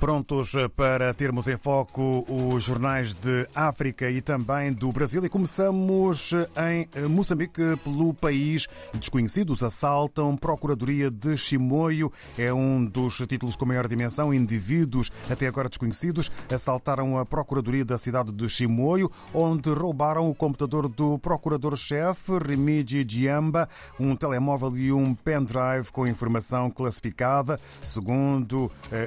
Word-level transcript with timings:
Prontos 0.00 0.52
para 0.74 1.12
termos 1.12 1.46
em 1.46 1.58
foco 1.58 2.24
os 2.26 2.62
jornais 2.62 3.14
de 3.14 3.46
África 3.54 4.10
e 4.10 4.22
também 4.22 4.72
do 4.72 4.90
Brasil. 4.90 5.22
E 5.22 5.28
começamos 5.28 6.32
em 6.56 6.88
Moçambique, 7.06 7.76
pelo 7.84 8.14
país. 8.14 8.66
Desconhecidos 8.94 9.62
assaltam 9.62 10.34
Procuradoria 10.38 11.10
de 11.10 11.36
Chimoio. 11.36 12.10
É 12.38 12.50
um 12.50 12.82
dos 12.82 13.18
títulos 13.28 13.56
com 13.56 13.66
maior 13.66 13.86
dimensão. 13.86 14.32
Indivíduos 14.32 15.12
até 15.28 15.46
agora 15.46 15.68
desconhecidos 15.68 16.30
assaltaram 16.50 17.18
a 17.18 17.26
Procuradoria 17.26 17.84
da 17.84 17.98
cidade 17.98 18.32
de 18.32 18.48
Chimoio, 18.48 19.12
onde 19.34 19.70
roubaram 19.70 20.30
o 20.30 20.34
computador 20.34 20.88
do 20.88 21.18
procurador-chefe, 21.18 22.38
Remigi 22.42 23.04
Diamba, 23.04 23.68
um 23.98 24.16
telemóvel 24.16 24.74
e 24.78 24.90
um 24.90 25.14
pendrive 25.14 25.92
com 25.92 26.06
informação 26.06 26.70
classificada. 26.70 27.60
Segundo 27.84 28.70
eh, 28.90 29.06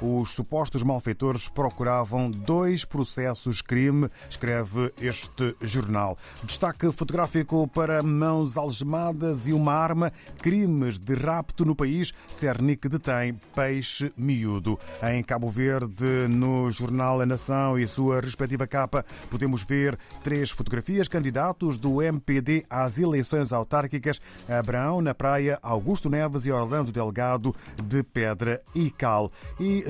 Os 0.00 0.30
supostos 0.30 0.82
malfeitores 0.82 1.48
procuravam 1.48 2.30
dois 2.30 2.84
processos 2.84 3.60
crime, 3.60 4.08
escreve 4.28 4.92
este 5.00 5.56
jornal. 5.60 6.16
Destaque 6.42 6.90
fotográfico 6.92 7.66
para 7.68 8.02
mãos 8.02 8.56
algemadas 8.56 9.46
e 9.46 9.52
uma 9.52 9.72
arma, 9.72 10.12
crimes 10.40 10.98
de 10.98 11.14
rapto 11.14 11.64
no 11.64 11.74
país, 11.74 12.12
Cernic 12.28 12.88
detém 12.88 13.38
peixe 13.54 14.12
miúdo. 14.16 14.78
Em 15.02 15.22
Cabo 15.22 15.48
Verde, 15.48 16.28
no 16.28 16.70
jornal 16.70 17.20
A 17.20 17.26
Nação 17.26 17.78
e 17.78 17.86
sua 17.86 18.20
respectiva 18.20 18.66
capa, 18.66 19.04
podemos 19.30 19.62
ver 19.62 19.98
três 20.22 20.50
fotografias 20.50 21.08
candidatos 21.08 21.78
do 21.78 22.02
MPD 22.02 22.64
às 22.68 22.98
eleições 22.98 23.52
autárquicas, 23.52 24.20
Abraão 24.48 25.00
na 25.00 25.14
praia, 25.14 25.58
Augusto 25.62 26.08
Neves 26.08 26.46
e 26.46 26.50
Orlando 26.50 26.92
Delgado 26.92 27.54
de 27.82 28.02
Pedra 28.02 28.62
e 28.74 28.90
Cal. 28.90 29.30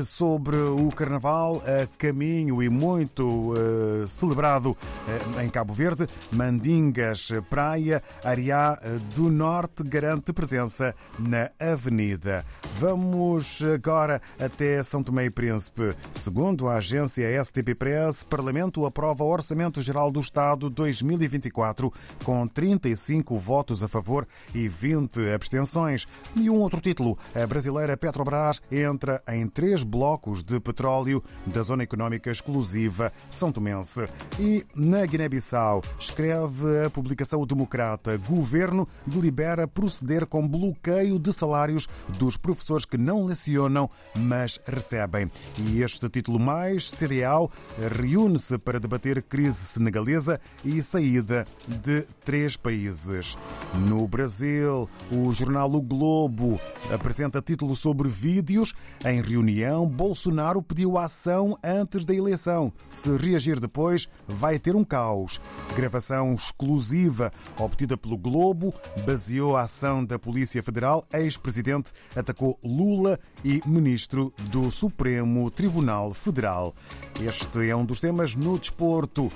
Sobre 0.04 0.56
o 0.56 0.88
Carnaval 0.90 1.62
a 1.66 1.86
caminho 1.98 2.62
e 2.62 2.68
muito 2.68 3.52
uh, 3.52 4.06
celebrado 4.06 4.70
uh, 4.70 5.40
em 5.40 5.48
Cabo 5.48 5.74
Verde, 5.74 6.06
Mandingas 6.30 7.30
Praia, 7.48 8.02
Ariá 8.22 8.78
do 9.14 9.30
Norte 9.30 9.82
garante 9.82 10.32
presença 10.32 10.94
na 11.18 11.50
Avenida. 11.58 12.44
Vamos 12.78 13.62
agora 13.62 14.20
até 14.38 14.82
São 14.82 15.02
Tomé 15.02 15.26
e 15.26 15.30
Príncipe. 15.30 15.94
Segundo 16.12 16.68
a 16.68 16.76
agência 16.76 17.42
STP 17.42 17.74
Press, 17.74 18.22
Parlamento 18.22 18.86
aprova 18.86 19.24
o 19.24 19.28
Orçamento 19.28 19.82
Geral 19.82 20.10
do 20.10 20.20
Estado 20.20 20.70
2024 20.70 21.92
com 22.24 22.46
35 22.46 23.36
votos 23.38 23.82
a 23.82 23.88
favor 23.88 24.26
e 24.54 24.68
20 24.68 25.32
abstenções. 25.32 26.06
E 26.36 26.50
um 26.50 26.56
outro 26.56 26.80
título, 26.80 27.18
a 27.34 27.46
brasileira 27.46 27.96
Petrobras 27.96 28.60
entra 28.70 29.22
em 29.28 29.46
três 29.64 29.82
blocos 29.82 30.42
de 30.42 30.60
petróleo 30.60 31.24
da 31.46 31.62
Zona 31.62 31.84
Económica 31.84 32.30
Exclusiva 32.30 33.10
São 33.30 33.50
Tomense. 33.50 34.06
E 34.38 34.62
na 34.74 35.06
Guiné-Bissau, 35.06 35.82
escreve 35.98 36.84
a 36.84 36.90
publicação 36.90 37.46
Democrata, 37.46 38.18
governo 38.18 38.86
delibera 39.06 39.66
proceder 39.66 40.26
com 40.26 40.46
bloqueio 40.46 41.18
de 41.18 41.32
salários 41.32 41.88
dos 42.18 42.36
professores 42.36 42.84
que 42.84 42.98
não 42.98 43.24
lecionam, 43.24 43.88
mas 44.14 44.60
recebem. 44.66 45.30
E 45.58 45.80
este 45.80 46.10
título 46.10 46.38
mais, 46.38 46.90
CDAO, 46.90 47.50
reúne-se 47.98 48.58
para 48.58 48.78
debater 48.78 49.22
crise 49.22 49.64
senegalesa 49.64 50.38
e 50.62 50.82
saída 50.82 51.46
de 51.66 52.02
três 52.22 52.54
países. 52.54 53.38
No 53.88 54.06
Brasil, 54.06 54.90
o 55.10 55.32
jornal 55.32 55.72
O 55.72 55.80
Globo 55.80 56.60
apresenta 56.92 57.40
título 57.40 57.74
sobre 57.74 58.10
vídeos. 58.10 58.74
Em 59.06 59.22
reunião, 59.22 59.53
Bolsonaro 59.88 60.62
pediu 60.62 60.98
ação 60.98 61.56
antes 61.62 62.04
da 62.04 62.14
eleição. 62.14 62.72
Se 62.88 63.08
reagir 63.16 63.60
depois, 63.60 64.08
vai 64.26 64.58
ter 64.58 64.74
um 64.74 64.82
caos. 64.82 65.40
Gravação 65.76 66.34
exclusiva 66.34 67.30
obtida 67.58 67.96
pelo 67.96 68.18
Globo 68.18 68.74
baseou 69.06 69.56
a 69.56 69.62
ação 69.62 70.04
da 70.04 70.18
Polícia 70.18 70.62
Federal. 70.62 71.06
Ex-presidente 71.12 71.92
atacou 72.16 72.58
Lula 72.64 73.18
e 73.44 73.60
ministro 73.66 74.32
do 74.50 74.70
Supremo 74.70 75.50
Tribunal 75.50 76.12
Federal. 76.12 76.74
Este 77.20 77.68
é 77.68 77.76
um 77.76 77.84
dos 77.84 78.00
temas 78.00 78.34
no 78.34 78.58
desporto. 78.58 79.30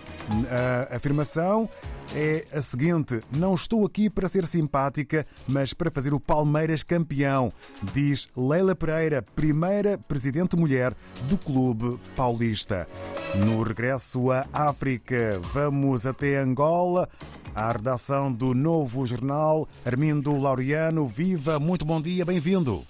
A 0.91 0.97
afirmação 0.97 1.69
é 2.15 2.47
a 2.53 2.63
seguinte: 2.63 3.21
não 3.37 3.55
estou 3.55 3.85
aqui 3.85 4.09
para 4.09 4.29
ser 4.29 4.47
simpática, 4.47 5.27
mas 5.47 5.73
para 5.73 5.91
fazer 5.91 6.15
o 6.15 6.21
Palmeiras 6.21 6.83
campeão, 6.83 7.53
diz 7.95 8.29
Leila 8.37 8.75
Pereira, 8.75 9.23
primeira 9.23 9.99
presidente 9.99 10.57
mulher 10.57 10.95
do 11.29 11.37
clube 11.37 11.99
paulista. 12.17 12.89
No 13.35 13.63
regresso 13.63 14.31
à 14.31 14.47
África, 14.53 15.39
vamos 15.53 16.07
até 16.07 16.37
Angola. 16.39 17.09
À 17.55 17.73
redação 17.73 18.33
do 18.33 18.55
novo 18.55 19.05
jornal, 19.05 19.69
Armindo 19.85 20.37
Laureano. 20.37 21.07
Viva, 21.07 21.59
muito 21.59 21.85
bom 21.85 22.01
dia, 22.01 22.25
bem-vindo. 22.25 22.87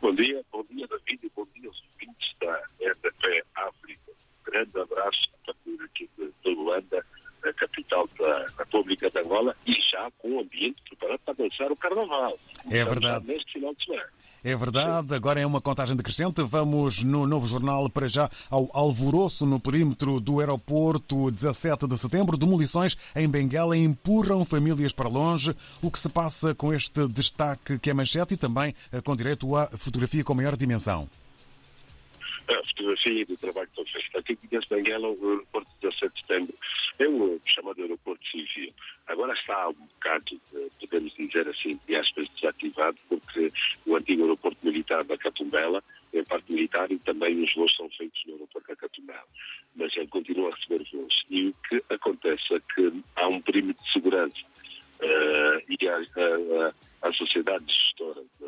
Bom 0.00 0.12
dia, 0.12 0.42
É 12.72 12.84
verdade. 12.84 13.26
Neste 13.26 13.52
final 13.52 13.74
de 13.74 13.84
semana. 13.84 14.22
É 14.44 14.56
verdade, 14.56 15.14
agora 15.14 15.38
é 15.38 15.46
uma 15.46 15.60
contagem 15.60 15.94
decrescente. 15.94 16.42
Vamos 16.42 17.00
no 17.00 17.28
novo 17.28 17.46
jornal 17.46 17.88
para 17.88 18.08
já 18.08 18.28
ao 18.50 18.68
alvoroço 18.72 19.46
no 19.46 19.60
perímetro 19.60 20.18
do 20.18 20.40
aeroporto 20.40 21.30
17 21.30 21.86
de 21.86 21.96
setembro. 21.96 22.36
Demolições 22.36 22.96
em 23.14 23.28
Benguela 23.28 23.76
empurram 23.76 24.44
famílias 24.44 24.90
para 24.90 25.08
longe. 25.08 25.54
O 25.80 25.92
que 25.92 25.98
se 25.98 26.08
passa 26.08 26.56
com 26.56 26.74
este 26.74 27.06
destaque 27.06 27.78
que 27.78 27.88
é 27.88 27.94
manchete 27.94 28.34
e 28.34 28.36
também 28.36 28.74
eh, 28.90 29.00
com 29.00 29.14
direito 29.14 29.54
à 29.54 29.68
fotografia 29.76 30.24
com 30.24 30.34
maior 30.34 30.56
dimensão? 30.56 31.08
A 32.52 32.64
fotografia 32.64 33.24
do 33.24 33.36
trabalho 33.38 33.68
que 33.68 33.80
estão 33.80 34.02
feito 34.02 34.18
aqui 34.18 34.38
desde 34.48 34.68
Benguela, 34.68 35.08
o 35.08 35.30
aeroporto 35.30 35.70
17 35.80 36.14
de 36.14 36.20
setembro, 36.20 36.54
é 36.98 37.08
o 37.08 37.40
chamado 37.46 37.80
aeroporto 37.80 38.26
civil. 38.28 38.72
Agora 39.06 39.32
está 39.32 39.68
um 39.68 39.72
bocado, 39.72 40.40
podemos 40.78 41.14
dizer 41.14 41.48
assim, 41.48 41.80
de 41.86 41.96
aspas, 41.96 42.28
desativado, 42.30 42.98
porque 43.08 43.50
o 43.86 43.96
antigo 43.96 44.22
aeroporto 44.22 44.58
militar 44.62 45.02
da 45.04 45.16
Catumbela, 45.16 45.82
é 46.12 46.22
parte 46.24 46.52
militar, 46.52 46.90
e 46.92 46.98
também 46.98 47.42
os 47.42 47.54
voos 47.54 47.74
são 47.74 47.88
feitos 47.90 48.22
no 48.26 48.34
aeroporto 48.34 48.68
da 48.68 48.76
Catumbela. 48.76 49.26
Mas 49.74 49.96
ele 49.96 50.08
continua 50.08 50.50
a 50.50 50.54
receber 50.54 50.86
voos. 50.92 51.24
E 51.30 51.48
o 51.48 51.54
que 51.68 51.82
acontece 51.88 52.54
é 52.54 52.60
que 52.74 53.02
há 53.16 53.28
um 53.28 53.40
perímetro 53.40 53.82
de 53.82 53.92
segurança 53.92 54.42
uh, 55.00 55.62
e 55.68 55.88
a, 55.88 55.96
a, 55.96 57.08
a 57.08 57.12
sociedade 57.14 57.64
gestora 57.66 58.20
de, 58.20 58.28
de 58.38 58.41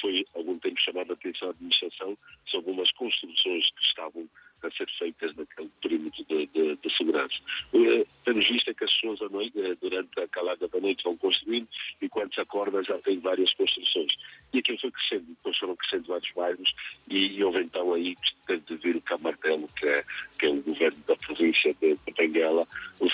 foi 0.00 0.24
algum 0.34 0.58
tempo 0.58 0.80
chamada 0.80 1.12
a 1.12 1.14
atenção 1.14 1.48
à 1.48 1.50
administração 1.50 2.16
sobre 2.46 2.70
umas 2.70 2.90
construções 2.92 3.70
que 3.70 3.84
estavam 3.84 4.28
a 4.62 4.70
ser 4.72 4.88
feitas 4.98 5.34
naquele 5.36 5.70
perímetro 5.82 6.24
de, 6.24 6.46
de, 6.48 6.76
de 6.76 6.96
segurança. 6.96 7.34
Uh, 7.72 8.06
temos 8.24 8.46
visto 8.46 8.70
é 8.70 8.74
que 8.74 8.84
as 8.84 8.92
pessoas 8.94 9.22
à 9.22 9.28
noite, 9.28 9.54
durante 9.80 10.20
a 10.20 10.28
calada 10.28 10.68
da 10.68 10.80
noite 10.80 11.02
vão 11.02 11.16
construindo 11.16 11.68
e 12.00 12.08
quando 12.08 12.34
se 12.34 12.40
acorda 12.40 12.82
já 12.82 12.98
tem 12.98 13.18
várias 13.20 13.52
construções. 13.54 14.12
E 14.52 14.58
aquilo 14.58 14.78
foi 14.78 14.90
crescendo, 14.90 15.26
depois 15.28 15.56
foram 15.56 15.76
crescendo 15.76 16.08
vários 16.08 16.30
bairros 16.32 16.74
e, 17.08 17.38
e 17.38 17.44
houve 17.44 17.62
então 17.62 17.94
aí 17.94 18.14
que 18.16 18.40
de 18.58 18.76
vir 18.76 18.96
o 18.96 19.02
Camartelo, 19.02 19.68
que 19.76 19.86
é, 19.86 20.04
que 20.38 20.46
é 20.46 20.50
o 20.50 20.62
governo 20.62 20.98
da 21.06 21.16
província 21.16 21.74
de, 21.74 21.96
Benguela, 22.16 22.66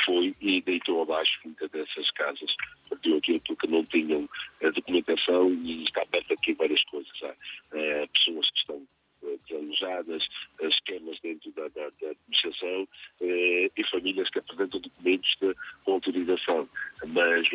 foi 0.05 0.35
e 0.41 0.63
deitou 0.63 1.03
abaixo 1.03 1.39
muitas 1.45 1.71
dessas 1.71 2.11
casas, 2.13 2.55
partiu 2.89 3.19
aquilo 3.19 3.41
porque 3.41 3.67
não 3.67 3.85
tinham 3.85 4.29
a 4.63 4.71
documentação 4.71 5.53
e 5.53 5.85
está 5.85 6.03
aberto 6.03 6.33
aqui 6.33 6.55
várias 6.55 6.83
coisas. 6.85 7.13
Há 7.23 7.35
é, 7.77 8.07
pessoas 8.07 8.51
que 8.51 8.59
estão 8.61 8.83
desalojadas, 9.49 10.23
esquemas 10.61 11.19
dentro 11.21 11.51
da, 11.53 11.69
da, 11.69 11.91
da 12.01 12.11
administração 12.11 12.89
eh, 13.21 13.71
e 13.77 13.85
famílias 13.91 14.31
que 14.31 14.39
apresentam 14.39 14.81
documentos 14.81 15.37
de, 15.41 15.55
com 15.85 15.93
autorização. 15.93 16.69
Mas 17.07 17.49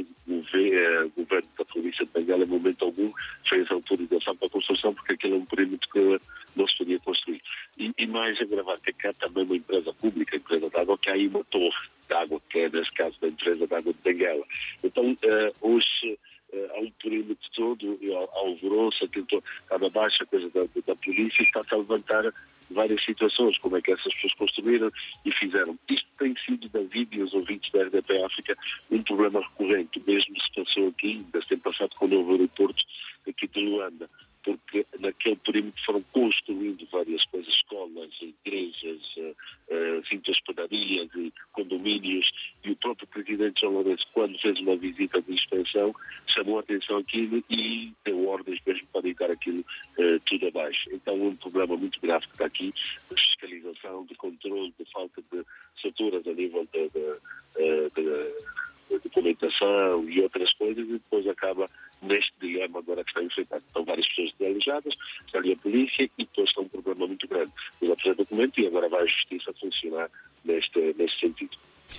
o, 0.75 1.05
o 1.05 1.09
governo 1.09 1.47
da 1.57 1.65
província 1.65 2.05
de 2.05 2.11
Benguela, 2.11 2.43
em 2.43 2.47
momento 2.47 2.85
algum, 2.85 3.11
fez 3.49 3.69
autorização 3.71 4.35
para 4.35 4.47
a 4.47 4.51
construção 4.51 4.93
porque 4.93 5.13
aquele 5.13 5.33
é 5.33 5.37
um 5.37 5.45
perímetro 5.45 5.89
que 5.89 6.21
não 6.55 6.67
se 6.67 6.77
podia 6.77 6.99
construir. 6.99 7.41
E, 7.77 7.91
e 7.97 8.07
mais 8.07 8.39
agravante 8.39 8.89
é 8.89 8.93
que 8.93 9.07
há 9.07 9.13
também 9.13 9.43
uma 9.43 9.55
empresa 9.55 9.93
pública, 9.93 10.35
empresa 10.35 10.69
de 10.69 10.77
água, 10.77 10.97
que 10.97 11.09
há 11.09 11.13
aí 11.13 11.27
uma 11.27 11.43
torre 11.45 11.89
de 12.07 12.15
água, 12.15 12.41
que 12.49 12.59
é 12.59 12.69
neste 12.69 12.93
caso 12.93 13.15
da 13.21 13.27
empresa 13.27 13.67
de 13.67 13.73
água 13.73 13.93
de 13.93 13.99
Benguela. 14.03 14.43
Então, 14.83 15.11
uh, 15.11 15.55
hoje 15.61 16.19
há 16.53 16.79
um 16.79 16.91
perímetro 17.01 17.49
todo, 17.55 17.99
alvoroço, 18.33 19.07
tentou, 19.07 19.43
estava 19.61 19.89
baixa 19.89 20.25
coisa 20.25 20.49
da, 20.49 20.63
da 20.85 20.95
polícia 20.95 21.43
está-se 21.43 21.73
a 21.73 21.77
levantar 21.77 22.33
várias 22.69 23.03
situações, 23.03 23.57
como 23.57 23.77
é 23.77 23.81
que 23.81 23.91
essas 23.91 24.13
pessoas 24.15 24.33
construíram 24.35 24.91
e 25.25 25.31
fizeram. 25.31 25.77
Isto 25.89 26.07
tem 26.17 26.35
sido, 26.45 26.69
David 26.69 27.17
e 27.17 27.23
os 27.23 27.33
ouvintes 27.33 27.71
da 27.71 27.83
RDP 27.83 28.23
África, 28.23 28.57
um 28.89 29.03
problema 29.03 29.41
recorrente, 29.41 30.01
mesmo 30.05 30.35
se 30.41 30.53
passou 30.53 30.87
aqui, 30.87 31.25
desde 31.31 31.53
ano 31.53 31.63
passado, 31.63 31.95
com 31.95 32.05
o 32.05 32.09
novo 32.09 32.31
aeroporto 32.31 32.83
aqui 33.27 33.47
de 33.47 33.59
Luanda, 33.59 34.09
porque 34.43 34.85
naquele 34.99 35.35
perímetro 35.37 35.83
visita 44.75 45.21
de 45.21 45.33
inspeção, 45.33 45.93
chamou 46.27 46.57
a 46.57 46.61
atenção 46.61 46.97
aquilo 46.97 47.43
e 47.49 47.93
deu 48.05 48.27
ordens 48.27 48.59
mesmo 48.65 48.87
para 48.91 49.01
deitar 49.01 49.31
aquilo 49.31 49.59
uh, 49.59 50.19
tudo 50.25 50.47
abaixo. 50.47 50.89
Então, 50.91 51.15
um 51.15 51.35
problema 51.35 51.75
muito 51.75 51.99
grave 52.01 52.25
que 52.27 52.33
está 52.33 52.45
aqui, 52.45 52.73
de 53.09 53.21
fiscalização, 53.21 54.05
de 54.05 54.15
controle, 54.15 54.73
de 54.79 54.85
falta 54.91 55.21
de 55.31 55.43
estruturas 55.75 56.25
a 56.27 56.33
nível 56.33 56.67
de, 56.73 56.89
de, 56.89 57.89
de 57.95 58.99
documentação 59.03 60.09
e 60.09 60.21
outras 60.21 60.40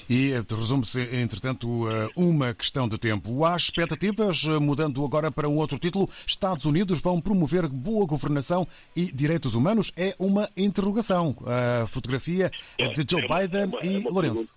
E 0.08 0.32
resume-se, 0.48 1.00
entretanto, 1.16 1.86
uma 2.16 2.54
questão 2.54 2.88
de 2.88 2.98
tempo. 2.98 3.44
Há 3.44 3.56
expectativas, 3.56 4.44
eh, 4.44 4.58
mudando 4.58 5.04
agora 5.04 5.30
para 5.30 5.48
um 5.48 5.56
outro 5.56 5.78
título, 5.78 6.08
Estados 6.26 6.64
Unidos 6.64 7.00
vão 7.00 7.20
promover 7.20 7.68
boa 7.68 8.06
governação 8.06 8.66
e 8.94 9.10
direitos 9.12 9.54
humanos? 9.54 9.92
É 9.96 10.14
uma 10.18 10.48
interrogação. 10.56 11.36
A 11.46 11.86
fotografia 11.86 12.50
de 12.78 13.06
Joe 13.08 13.22
é 13.22 13.28
Biden 13.28 13.78
é 13.80 13.86
e 13.86 14.06
é 14.06 14.10
Lourenço. 14.10 14.54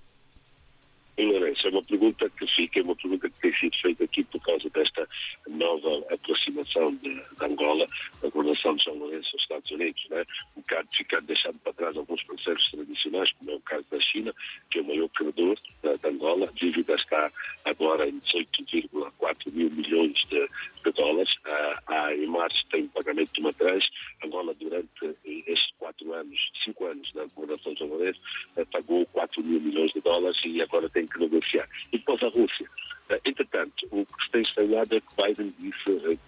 Lourenço, 1.23 1.67
é 1.67 1.69
uma 1.69 1.83
pergunta 1.83 2.29
que 2.29 2.45
fica, 2.47 2.79
é 2.79 2.83
uma 2.83 2.95
pergunta 2.95 3.29
que 3.29 3.39
tem 3.39 3.55
sido 3.55 3.77
feita 3.79 4.03
aqui 4.03 4.23
por 4.25 4.41
causa 4.41 4.69
desta 4.69 5.07
nova 5.47 6.13
aproximação 6.13 6.93
de, 6.95 7.13
de 7.13 7.45
Angola, 7.45 7.87
da 8.21 8.29
governação 8.29 8.75
de 8.75 8.83
São 8.83 8.95
Lourenço 8.95 9.29
aos 9.33 9.41
Estados 9.41 9.71
Unidos. 9.71 10.05
Né? 10.09 10.25
Um 10.57 10.61
bocado 10.61 10.89
ficar 10.97 11.21
deixado 11.21 11.57
para 11.59 11.73
trás 11.73 11.95
alguns 11.95 12.21
parceiros 12.23 12.69
tradicionais, 12.69 13.31
como 13.33 13.51
é 13.51 13.55
o 13.55 13.61
caso 13.61 13.85
da 13.89 13.99
China, 14.01 14.33
que 14.69 14.79
é 14.79 14.81
o 14.81 14.85
maior 14.85 15.09
credor 15.09 15.57
da, 15.81 15.95
de 15.95 16.07
Angola. 16.07 16.49
A 16.49 16.51
dívida 16.51 16.95
está 16.95 17.31
agora 17.63 18.09
em 18.09 18.19
18,4 18.19 19.53
mil 19.53 19.69
milhões 19.71 20.19
de, 20.29 20.49
de 20.83 20.91
dólares. 20.91 21.33
Ah, 21.45 21.79
ah, 21.87 22.13
em 22.13 22.27
março 22.27 22.65
tem 22.69 22.83
um 22.83 22.89
pagamento 22.89 23.31
de 23.33 23.39
uma 23.39 23.53
trans. 23.53 23.85
Angola, 24.21 24.53
durante 24.55 25.15
estes 25.25 25.71
quatro 25.77 26.11
anos, 26.13 26.37
cinco 26.63 26.85
anos 26.87 27.09
da 27.13 27.25
ah, 28.57 28.65
pagou 28.71 29.05
4 29.07 29.43
mil 29.43 29.59
milhões 29.59 29.91
de 29.91 30.01
dólares 30.01 30.39
e 30.45 30.61
agora 30.61 30.89
tem 30.89 31.07
que 31.07 31.19
negociar. 31.19 31.67
E 31.91 31.97
depois 31.97 32.21
a 32.23 32.27
Rússia. 32.27 32.69
Ah, 33.09 33.19
entretanto, 33.25 33.87
o 33.91 34.05
que 34.05 34.25
se 34.25 34.31
tem 34.31 34.41
estranhado 34.41 34.95
é 34.95 35.01
que 35.01 35.07
Biden 35.15 35.53
disse 35.59 36.19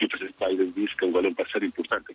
e 0.00 0.04
o 0.04 0.08
presidente 0.08 0.34
Biden 0.38 0.70
disse 0.72 0.96
que 0.96 1.06
Angola 1.06 1.26
é 1.26 1.30
um 1.30 1.34
parceiro 1.34 1.64
importante 1.64 2.12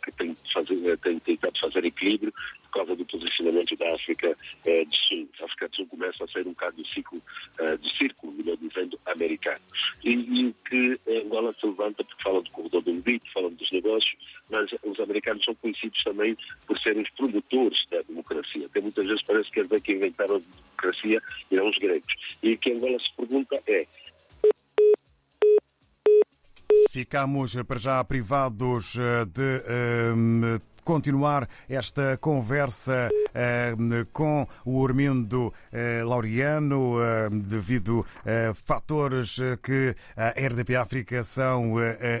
que 0.00 0.12
tem, 0.12 0.36
fazer, 0.52 0.98
tem 0.98 1.18
tentado 1.20 1.58
fazer 1.60 1.84
equilíbrio 1.84 2.32
por 2.64 2.70
causa 2.72 2.96
do 2.96 3.04
posicionamento 3.04 3.76
da 3.76 3.94
África 3.94 4.36
eh, 4.64 4.84
do 4.84 4.96
Sul. 4.96 5.28
A 5.40 5.44
África 5.44 5.68
do 5.68 5.76
Sul 5.76 5.86
começa 5.86 6.24
a 6.24 6.28
ser 6.28 6.46
um 6.46 6.50
bocado 6.50 6.76
do 6.76 6.86
ciclo, 6.88 7.22
eh, 7.58 7.76
do 7.76 7.88
círculo, 7.90 8.32
melhor 8.32 8.56
dizendo, 8.56 8.98
americano. 9.06 9.60
E, 10.04 10.10
e 10.10 10.54
que 10.68 11.00
Angola 11.24 11.54
se 11.58 11.66
levanta 11.66 12.04
porque 12.04 12.22
fala 12.22 12.42
do 12.42 12.50
corredor 12.50 12.82
do 12.82 12.92
Mbito, 12.92 13.32
falam 13.32 13.50
dos 13.50 13.70
negócios, 13.72 14.16
mas 14.50 14.70
os 14.84 15.00
americanos 15.00 15.44
são 15.44 15.54
conhecidos 15.56 16.02
também 16.04 16.36
por 16.66 16.78
serem 16.80 17.02
os 17.02 17.10
promotores 17.10 17.78
da 17.90 18.02
democracia. 18.02 18.66
Até 18.66 18.80
muitas 18.80 19.06
vezes 19.06 19.22
parece 19.22 19.50
que 19.50 19.60
eles 19.60 19.72
é 19.72 19.80
que 19.80 19.92
inventaram 19.92 20.36
a 20.36 20.38
democracia 20.38 21.22
e 21.50 21.56
não 21.56 21.68
os 21.68 21.78
gregos. 21.78 22.12
E 22.42 22.52
o 22.52 22.58
que 22.58 22.72
Angola 22.72 22.98
se 22.98 23.16
pergunta 23.16 23.62
é 23.66 23.86
Ficamos 26.90 27.54
para 27.68 27.78
já 27.78 28.02
privados 28.02 28.96
eh, 28.98 29.24
de 29.24 29.62
ehm, 29.64 30.58
continuar 30.82 31.48
esta 31.68 32.16
conversa 32.16 33.08
eh, 33.32 33.76
com 34.12 34.44
o 34.64 34.84
Armindo 34.84 35.54
eh, 35.70 36.02
Laureano 36.04 36.96
devido 37.30 38.04
a 38.26 38.52
fatores 38.54 39.36
que 39.62 39.94
a 40.16 40.30
RDP 40.30 40.74
África 40.74 41.22
são 41.22 41.76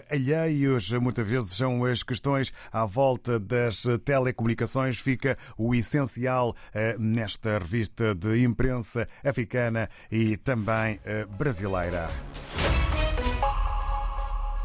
alheios, 0.08 0.92
muitas 0.92 1.26
vezes 1.26 1.56
são 1.56 1.84
as 1.84 2.04
questões 2.04 2.52
à 2.72 2.86
volta 2.86 3.40
das 3.40 3.82
telecomunicações. 4.04 5.00
Fica 5.00 5.36
o 5.58 5.74
essencial 5.74 6.54
nesta 6.96 7.58
revista 7.58 8.14
de 8.14 8.44
imprensa 8.44 9.08
africana 9.24 9.90
e 10.12 10.36
também 10.36 11.00
brasileira. 11.36 12.08